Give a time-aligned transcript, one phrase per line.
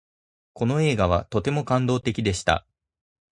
[0.53, 2.65] この映画はとても感動的でした。